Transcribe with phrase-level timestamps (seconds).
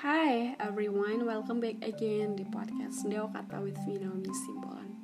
[0.00, 4.96] Hi everyone, welcome back again di podcast Deo Kata with me Naomi Simbolan.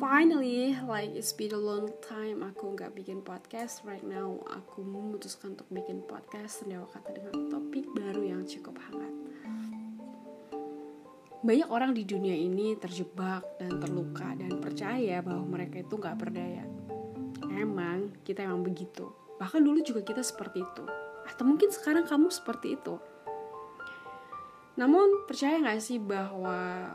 [0.00, 3.84] Finally, like it's been a long time aku nggak bikin podcast.
[3.84, 9.12] Right now, aku memutuskan untuk bikin podcast Deo Kata dengan topik baru yang cukup hangat.
[11.44, 16.64] Banyak orang di dunia ini terjebak dan terluka dan percaya bahwa mereka itu nggak berdaya.
[17.52, 19.12] Emang kita emang begitu.
[19.36, 20.88] Bahkan dulu juga kita seperti itu.
[21.28, 22.96] Atau mungkin sekarang kamu seperti itu
[24.78, 26.90] namun percaya gak sih bahwa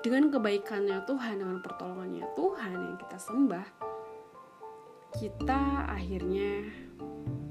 [0.00, 3.66] dengan kebaikannya Tuhan, dengan pertolongannya Tuhan yang kita sembah,
[5.18, 6.70] kita akhirnya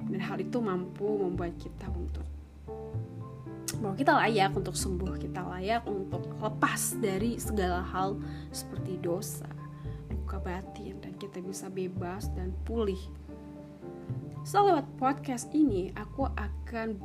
[0.08, 2.24] dan hal itu mampu membuat kita untuk
[3.78, 8.18] bahwa kita layak untuk sembuh, kita layak untuk lepas dari segala hal
[8.50, 9.46] seperti dosa,
[10.10, 12.98] luka batin, dan kita bisa bebas dan pulih.
[14.42, 16.98] So lewat podcast ini, aku akan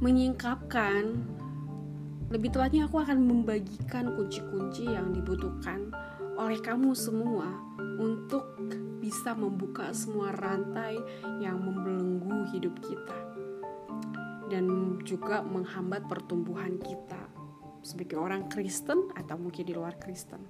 [0.00, 1.24] menyingkapkan
[2.26, 5.94] lebih tepatnya aku akan membagikan kunci-kunci yang dibutuhkan
[6.36, 7.48] oleh kamu semua
[7.96, 8.58] untuk
[9.00, 10.98] bisa membuka semua rantai
[11.38, 13.18] yang membelenggu hidup kita
[14.50, 17.30] dan juga menghambat pertumbuhan kita
[17.86, 20.42] sebagai orang Kristen atau mungkin di luar Kristen.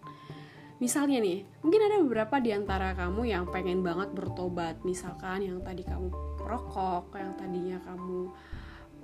[0.77, 5.81] Misalnya nih, mungkin ada beberapa di antara kamu yang pengen banget bertobat, misalkan yang tadi
[5.85, 8.29] kamu perokok, yang tadinya kamu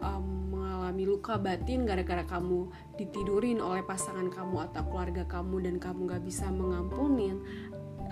[0.02, 2.68] um, mengalami luka batin gara-gara kamu
[3.00, 7.40] ditidurin oleh pasangan kamu atau keluarga kamu dan kamu gak bisa mengampunin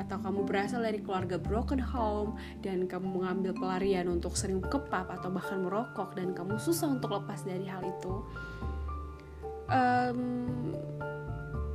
[0.01, 5.29] atau kamu berasal dari keluarga broken home dan kamu mengambil pelarian untuk sering kepap atau
[5.29, 8.15] bahkan merokok dan kamu susah untuk lepas dari hal itu.
[9.69, 10.73] Um,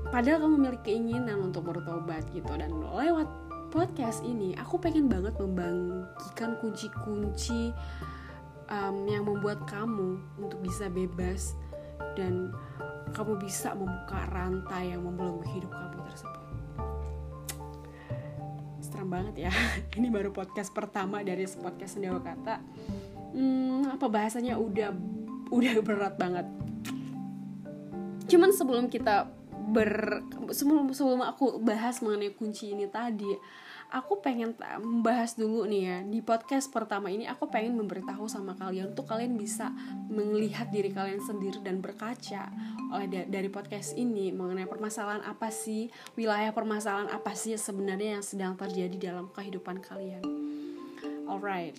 [0.09, 3.29] padahal kamu memiliki keinginan untuk bertobat gitu dan lewat
[3.69, 7.75] podcast ini aku pengen banget membagikan kunci-kunci
[8.69, 11.53] um, yang membuat kamu untuk bisa bebas
[12.15, 12.53] dan
[13.13, 16.43] kamu bisa membuka rantai yang membelenggu hidup kamu tersebut.
[18.81, 19.51] Serem banget ya.
[19.97, 22.55] Ini baru podcast pertama dari podcast Sendawa Kata.
[23.35, 24.95] Hmm, apa bahasanya udah
[25.51, 26.47] udah berat banget.
[28.25, 29.29] Cuman sebelum kita
[29.69, 30.21] ber
[30.53, 33.29] sebelum sebelum aku bahas mengenai kunci ini tadi,
[33.93, 38.91] aku pengen membahas dulu nih ya di podcast pertama ini aku pengen memberitahu sama kalian
[38.91, 39.69] untuk kalian bisa
[40.09, 42.49] melihat diri kalian sendiri dan berkaca
[42.89, 48.53] oleh dari podcast ini mengenai permasalahan apa sih wilayah permasalahan apa sih sebenarnya yang sedang
[48.57, 50.23] terjadi dalam kehidupan kalian.
[51.25, 51.77] Alright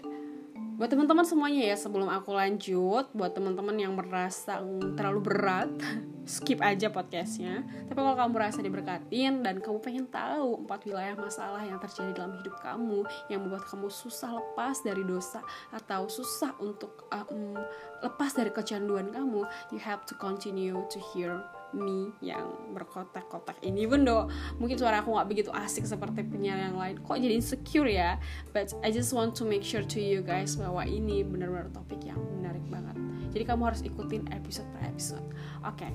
[0.76, 4.60] buat teman-teman semuanya ya sebelum aku lanjut buat teman-teman yang merasa
[4.92, 5.72] terlalu berat
[6.28, 7.64] skip aja podcastnya.
[7.88, 12.36] Tapi kalau kamu merasa diberkatin dan kamu pengen tahu empat wilayah masalah yang terjadi dalam
[12.42, 15.40] hidup kamu yang membuat kamu susah lepas dari dosa
[15.72, 17.56] atau susah untuk um,
[18.04, 21.40] lepas dari kecanduan kamu you have to continue to hear
[21.76, 26.80] me yang berkotak-kotak ini even though mungkin suara aku nggak begitu asik seperti penyiar yang
[26.80, 28.16] lain kok jadi insecure ya
[28.56, 32.18] but I just want to make sure to you guys bahwa ini benar-benar topik yang
[32.40, 32.96] menarik banget
[33.36, 35.24] jadi kamu harus ikutin episode per episode
[35.62, 35.92] oke okay.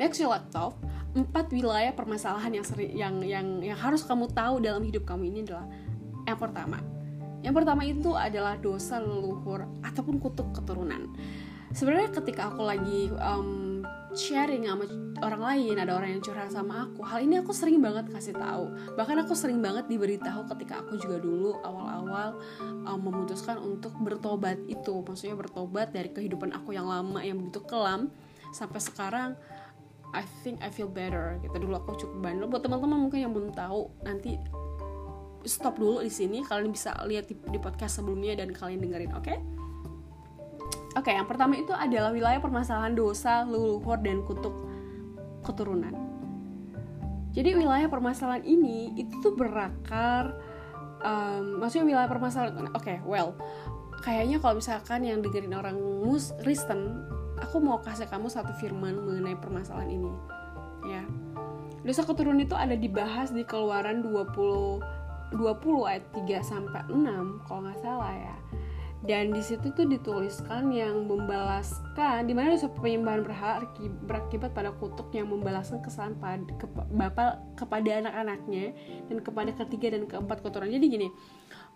[0.00, 0.80] Next your laptop,
[1.12, 5.38] empat wilayah permasalahan yang seri, yang yang yang harus kamu tahu dalam hidup kamu ini
[5.46, 5.68] adalah
[6.26, 6.78] yang pertama.
[7.38, 11.06] Yang pertama itu adalah dosa leluhur ataupun kutuk keturunan.
[11.70, 13.61] Sebenarnya ketika aku lagi um,
[14.12, 14.84] sharing sama
[15.22, 17.00] orang lain ada orang yang curhat sama aku.
[17.06, 18.72] Hal ini aku sering banget kasih tahu.
[18.98, 22.36] Bahkan aku sering banget diberitahu ketika aku juga dulu awal-awal
[22.84, 25.02] um, memutuskan untuk bertobat itu.
[25.02, 28.12] Maksudnya bertobat dari kehidupan aku yang lama yang begitu kelam
[28.52, 29.30] sampai sekarang
[30.12, 31.56] I think I feel better gitu.
[31.56, 32.46] Dulu aku cukup bandel.
[32.50, 34.36] Buat teman-teman mungkin yang belum tahu nanti
[35.48, 36.44] stop dulu di sini.
[36.44, 39.24] Kalian bisa lihat di, di podcast sebelumnya dan kalian dengerin oke?
[39.24, 39.40] okay?
[40.92, 44.52] Oke, yang pertama itu adalah wilayah permasalahan dosa, leluhur, dan kutuk
[45.40, 45.96] keturunan.
[47.32, 50.36] Jadi wilayah permasalahan ini itu tuh berakar,
[51.00, 52.68] um, maksudnya wilayah permasalahan.
[52.76, 53.32] Oke, okay, well,
[54.04, 57.00] kayaknya kalau misalkan yang dengerin orang mus Kristen,
[57.40, 60.12] aku mau kasih kamu satu firman mengenai permasalahan ini,
[60.84, 61.02] ya.
[61.82, 65.00] Dosa keturunan itu ada dibahas di Keluaran 20
[65.32, 68.36] 20 ayat 3 sampai 6 kalau nggak salah ya
[69.02, 73.66] dan di situ tuh dituliskan yang membalaskan di mana penyembahan berhala
[74.06, 78.70] berakibat pada kutuk yang membalaskan kesalahan pada ke, bapak kepada anak-anaknya
[79.10, 80.70] dan kepada ketiga dan keempat kotoran.
[80.70, 81.08] Jadi gini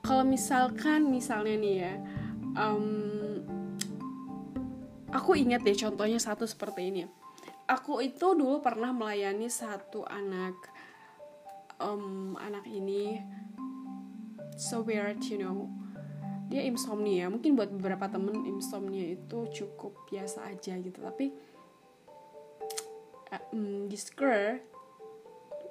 [0.06, 1.93] kalau misalkan misalnya nih ya
[2.55, 3.43] um,
[5.11, 7.02] aku ingat deh contohnya satu seperti ini.
[7.67, 10.55] Aku itu dulu pernah melayani satu anak
[11.82, 13.19] um, anak ini
[14.55, 15.67] so weird you know
[16.46, 17.26] dia insomnia.
[17.26, 20.98] Mungkin buat beberapa temen insomnia itu cukup biasa aja gitu.
[21.02, 21.34] Tapi
[23.34, 23.90] uh, um,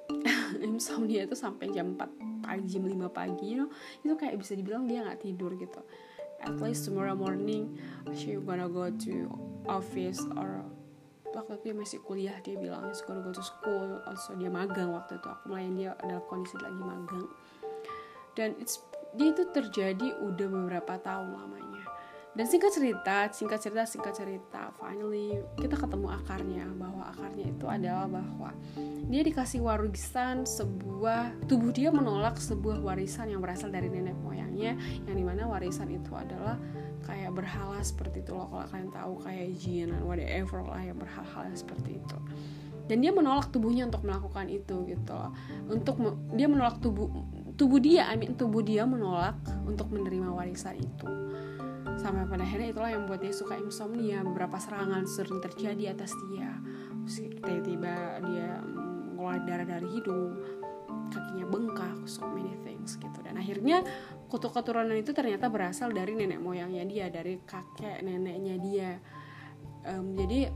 [0.62, 3.70] insomnia itu sampai jam 4 pagi jam 5 pagi you know?
[4.04, 5.82] Itu kayak bisa dibilang dia nggak tidur gitu.
[6.44, 7.80] At least tomorrow morning
[8.14, 9.14] she gonna go to
[9.66, 10.62] office or
[11.32, 13.98] waktu itu dia masih kuliah dia bilang he's gonna go to school.
[14.06, 15.26] Also dia magang waktu itu.
[15.26, 17.26] Aku melayan dia dalam kondisi lagi magang.
[18.36, 18.78] Dan it's
[19.16, 21.66] dia itu terjadi udah beberapa tahun lamanya.
[22.36, 28.04] Dan singkat cerita singkat cerita singkat cerita finally kita ketemu akarnya bahwa akarnya itu adalah
[28.04, 28.52] bahwa
[29.08, 34.76] dia dikasih warisan sebuah tubuh dia menolak sebuah warisan yang berasal dari nenek moyangnya
[35.08, 36.60] yang di mana warisan itu adalah
[37.08, 42.04] kayak berhala seperti itu loh kalau kalian tahu kayak jin whatever lah yang berhala seperti
[42.04, 42.18] itu.
[42.86, 45.32] Dan dia menolak tubuhnya untuk melakukan itu gitu loh.
[45.66, 45.98] Untuk
[46.36, 47.10] dia menolak tubuh
[47.56, 51.08] tubuh dia I mean tubuh dia menolak untuk menerima warisan itu.
[51.96, 56.52] Sampai pada akhirnya itulah yang membuat dia suka insomnia beberapa serangan sering terjadi atas dia.
[57.08, 60.36] Tiba-tiba dia mengeluarkan darah dari hidung
[61.08, 63.18] kakinya bengkak so many things gitu.
[63.24, 63.80] Dan akhirnya
[64.28, 68.90] kutuk keturunan itu ternyata berasal dari nenek moyangnya dia dari kakek neneknya dia.
[69.86, 70.52] Um, jadi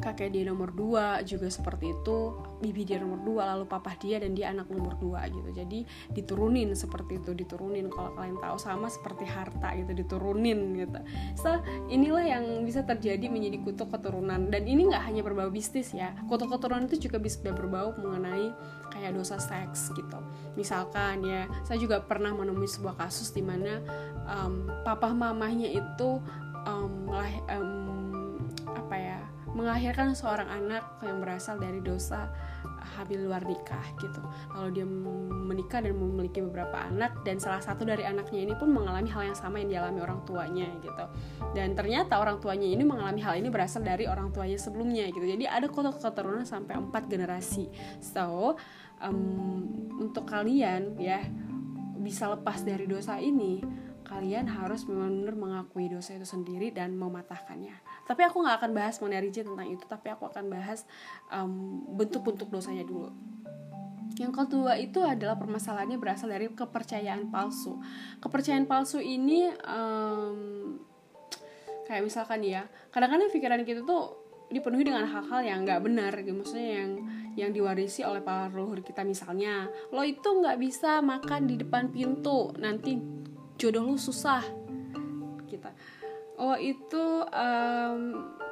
[0.00, 2.18] kakek dia nomor dua juga seperti itu
[2.58, 5.50] bibi dia nomor dua lalu papa dia dan dia anak nomor dua gitu.
[5.54, 7.86] Jadi diturunin seperti itu diturunin.
[7.90, 11.00] Kalau kalian tahu sama seperti harta gitu diturunin gitu.
[11.38, 16.14] So inilah yang bisa terjadi menjadi kutuk keturunan dan ini nggak hanya berbau bisnis ya.
[16.26, 18.50] Kutuk keturunan itu juga bisa berbau mengenai
[18.90, 20.18] kayak dosa seks gitu.
[20.58, 23.78] Misalkan ya saya juga pernah menemui sebuah kasus di mana
[24.26, 26.18] um, papa mamahnya itu
[26.66, 27.40] um, um, apa ya
[29.58, 32.30] mengakhirkan seorang anak yang berasal dari dosa
[32.94, 34.22] hamil luar nikah gitu.
[34.54, 34.86] Lalu dia
[35.50, 39.38] menikah dan memiliki beberapa anak dan salah satu dari anaknya ini pun mengalami hal yang
[39.38, 41.04] sama yang dialami orang tuanya gitu.
[41.58, 45.26] Dan ternyata orang tuanya ini mengalami hal ini berasal dari orang tuanya sebelumnya gitu.
[45.26, 47.66] Jadi ada kotak keturunan sampai empat generasi.
[47.98, 48.54] So
[49.02, 49.66] um,
[49.98, 51.26] untuk kalian ya
[51.98, 53.60] bisa lepas dari dosa ini
[54.08, 57.76] kalian harus benar-benar mengakui dosa itu sendiri dan mematahkannya.
[58.08, 60.88] Tapi aku nggak akan bahas mengenai rigid tentang itu, tapi aku akan bahas
[61.28, 63.12] um, bentuk-bentuk dosanya dulu.
[64.16, 67.78] Yang kedua itu adalah permasalahannya berasal dari kepercayaan palsu.
[68.18, 70.74] Kepercayaan palsu ini um,
[71.86, 76.80] kayak misalkan ya, kadang-kadang pikiran kita tuh dipenuhi dengan hal-hal yang nggak benar gitu maksudnya
[76.80, 76.90] yang
[77.36, 82.56] yang diwarisi oleh para leluhur kita misalnya lo itu nggak bisa makan di depan pintu
[82.56, 82.96] nanti
[83.58, 84.40] jodoh lu susah.
[85.50, 85.74] Kita.
[86.38, 87.04] Oh itu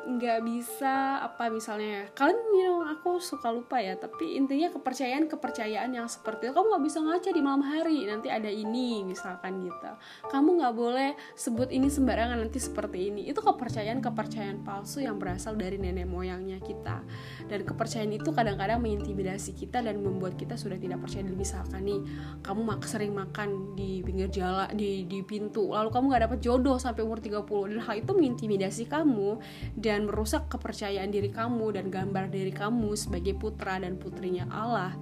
[0.07, 5.91] nggak bisa apa misalnya kalian you know, aku suka lupa ya tapi intinya kepercayaan kepercayaan
[5.91, 6.55] yang seperti itu.
[6.55, 9.91] Kamu nggak bisa ngaca di malam hari nanti ada ini misalkan gitu.
[10.31, 13.27] Kamu nggak boleh sebut ini sembarangan nanti seperti ini.
[13.27, 17.03] Itu kepercayaan kepercayaan palsu yang berasal dari nenek moyangnya kita.
[17.51, 21.27] Dan kepercayaan itu kadang-kadang mengintimidasi kita dan membuat kita sudah tidak percaya.
[21.27, 22.01] Misalkan nih
[22.47, 26.79] kamu mak sering makan di pinggir jalan di di pintu lalu kamu nggak dapat jodoh
[26.79, 27.43] sampai umur 30
[27.75, 29.43] dan hal itu mengintimidasi kamu.
[29.75, 34.93] Dan merusak kepercayaan diri kamu dan gambar diri kamu sebagai putra dan putrinya Allah.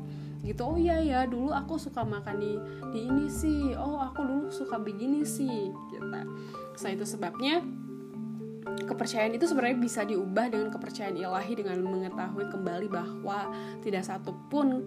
[0.46, 2.52] Gitu oh iya ya dulu aku suka makan di
[2.94, 3.74] di ini sih.
[3.74, 6.20] Oh aku dulu suka begini sih gitu.
[6.78, 7.64] So itu sebabnya
[8.64, 13.52] kepercayaan itu sebenarnya bisa diubah dengan kepercayaan ilahi dengan mengetahui kembali bahwa
[13.84, 14.84] tidak satu pun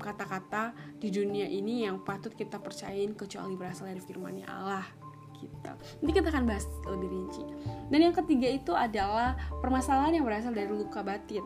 [0.00, 4.99] kata-kata di dunia ini yang patut kita percayain kecuali berasal dari firman Allah
[5.40, 5.72] kita.
[5.72, 7.42] Nanti kita akan bahas lebih rinci.
[7.88, 11.44] Dan yang ketiga itu adalah permasalahan yang berasal dari luka batin.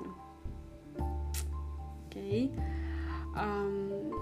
[0.98, 2.10] Oke.
[2.10, 2.40] Okay.
[3.34, 4.14] Um,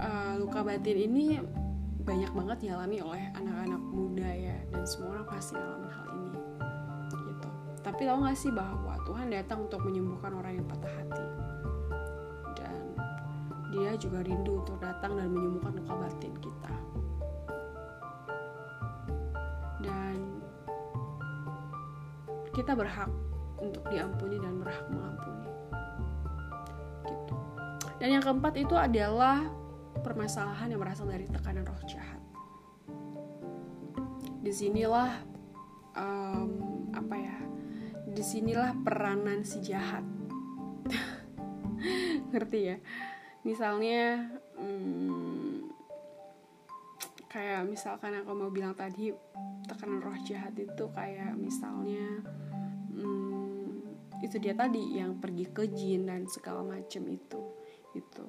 [0.00, 1.40] uh, luka batin ini
[2.06, 6.40] banyak banget dialami oleh anak-anak muda ya dan semua orang pasti alami hal ini
[7.10, 7.48] gitu
[7.82, 11.26] tapi tau gak sih bahwa Tuhan datang untuk menyembuhkan orang yang patah hati
[13.76, 16.74] dia juga rindu untuk datang dan menyembuhkan luka batin kita
[19.84, 20.16] dan
[22.56, 23.12] kita berhak
[23.60, 25.48] untuk diampuni dan berhak mengampuni
[27.04, 27.36] gitu
[28.00, 29.44] dan yang keempat itu adalah
[30.00, 32.20] permasalahan yang berasal dari tekanan roh jahat.
[34.44, 35.24] Di sinilah
[35.96, 36.50] um,
[36.92, 37.36] apa ya?
[38.12, 40.04] Di sinilah peranan si jahat.
[42.30, 42.76] Ngerti ya?
[43.46, 44.26] Misalnya
[44.58, 45.70] um,
[47.30, 49.12] kayak misalkan aku mau bilang tadi
[49.68, 52.24] tekanan roh jahat itu kayak misalnya
[52.96, 53.92] um,
[54.24, 57.40] itu dia tadi yang pergi ke jin dan segala macam itu
[57.92, 58.24] itu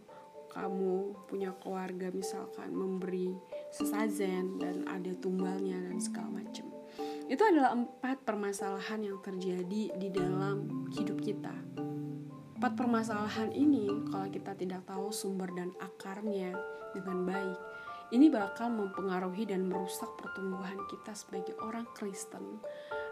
[0.52, 3.32] kamu punya keluarga misalkan memberi
[3.72, 6.68] sesajen dan ada tumbalnya dan segala macam
[7.32, 11.56] itu adalah empat permasalahan yang terjadi di dalam hidup kita
[12.58, 16.58] empat permasalahan ini kalau kita tidak tahu sumber dan akarnya
[16.90, 17.60] dengan baik
[18.10, 22.58] ini bakal mempengaruhi dan merusak pertumbuhan kita sebagai orang Kristen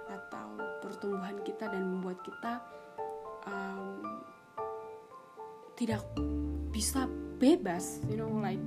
[0.10, 2.58] atau pertumbuhan kita dan membuat kita
[3.46, 4.02] um,
[5.78, 6.02] tidak
[6.74, 7.06] bisa
[7.38, 8.58] bebas you know like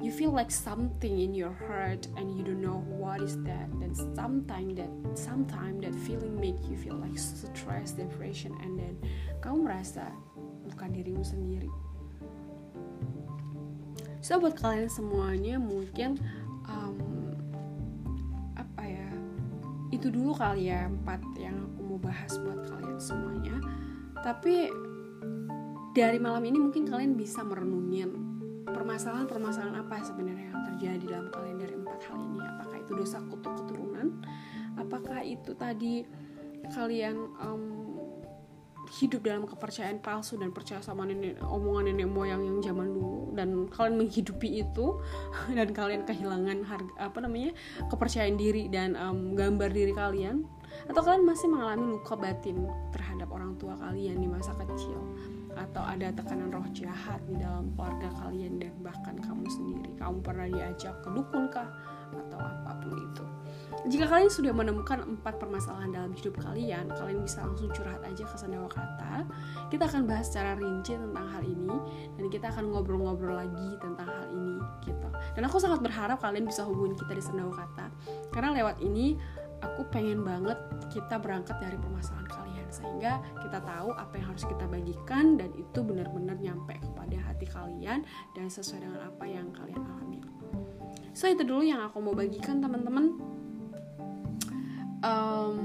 [0.00, 3.68] you feel like something in your heart and you don't know what is that.
[3.76, 8.96] Then sometimes that sometimes that feeling make you feel like stress depression and then
[9.44, 10.08] kamu merasa
[10.72, 11.68] bukan dirimu sendiri.
[14.24, 16.16] So buat kalian semuanya mungkin
[16.64, 16.96] um,
[18.56, 19.08] apa ya
[19.92, 23.56] itu dulu kali ya empat yang aku mau bahas buat kalian semuanya.
[24.24, 24.72] Tapi
[25.92, 28.29] dari malam ini mungkin kalian bisa merenungin
[28.90, 32.42] permasalahan-permasalahan apa sebenarnya yang terjadi dalam kalian dari empat hal ini?
[32.42, 34.06] Apakah itu dosa kutuk keturunan?
[34.74, 36.02] Apakah itu tadi
[36.74, 37.62] kalian um,
[38.98, 43.30] hidup dalam kepercayaan palsu dan percaya sama nenek omongan nenek moyang yang zaman dulu?
[43.30, 44.98] Dan kalian menghidupi itu
[45.54, 47.54] dan kalian kehilangan harga apa namanya
[47.94, 50.42] kepercayaan diri dan um, gambar diri kalian?
[50.90, 54.98] Atau kalian masih mengalami luka batin terhadap orang tua kalian di masa kecil
[55.56, 59.90] atau ada tekanan roh jahat di dalam keluarga kalian dan bahkan kamu sendiri.
[59.98, 61.68] Kamu pernah diajak ke dukun kah?
[62.10, 63.24] Atau apa pun itu.
[63.86, 68.36] Jika kalian sudah menemukan empat permasalahan dalam hidup kalian kalian bisa langsung curhat aja ke
[68.36, 69.24] Sendawa Kata.
[69.70, 71.76] Kita akan bahas secara rinci tentang hal ini
[72.18, 75.08] dan kita akan ngobrol-ngobrol lagi tentang hal ini gitu.
[75.38, 77.86] Dan aku sangat berharap kalian bisa hubungi kita di Sendawa Kata.
[78.34, 79.16] Karena lewat ini
[79.60, 80.56] aku pengen banget
[80.92, 85.80] kita berangkat dari permasalahan kalian sehingga kita tahu apa yang harus kita bagikan dan itu
[85.82, 90.20] benar-benar nyampe kepada hati kalian dan sesuai dengan apa yang kalian alami.
[91.14, 93.18] So itu dulu yang aku mau bagikan teman-teman.
[95.00, 95.56] Um,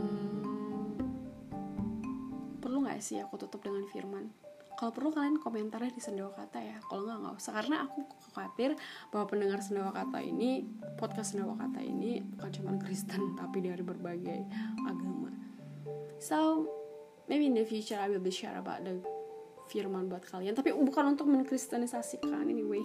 [2.63, 4.44] perlu nggak sih aku tutup dengan firman?
[4.75, 6.77] Kalau perlu kalian komentarnya di sendawa kata ya.
[6.83, 7.53] Kalau nggak nggak usah.
[7.55, 7.99] Karena aku
[8.35, 8.75] khawatir
[9.09, 10.67] bahwa pendengar sendawa kata ini
[10.99, 14.39] podcast sendawa kata ini bukan cuma Kristen tapi dari berbagai
[14.83, 15.31] agama.
[16.19, 16.67] So
[17.31, 18.99] maybe in the future I will be share about the
[19.71, 20.53] firman buat kalian.
[20.53, 22.43] Tapi bukan untuk mengkristenisasikan.
[22.43, 22.83] Anyway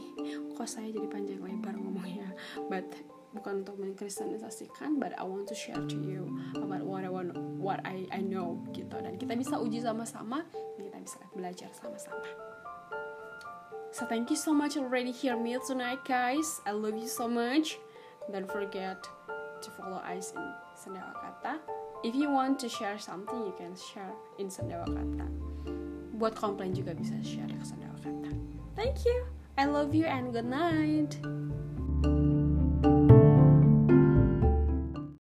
[0.55, 2.31] kok saya jadi panjang lebar ngomongnya?
[2.71, 2.87] But
[3.31, 6.27] bukan untuk mengkristenisasikan but I want to share to you
[6.59, 8.95] about what I want what I I know gitu.
[8.95, 10.47] Dan kita bisa uji sama-sama
[10.81, 12.25] kita bisa belajar sama-sama.
[13.91, 16.63] So thank you so much already hear me tonight guys.
[16.65, 17.77] I love you so much.
[18.31, 19.03] Don't forget
[19.63, 20.47] to follow us in
[20.77, 21.61] Sendawa Kata
[22.03, 25.27] if you want to share something you can share in Sendawa Kata
[26.17, 28.31] buat komplain juga bisa share ke Sendawa Kata
[28.77, 29.29] thank you.
[29.61, 31.21] I love you and good night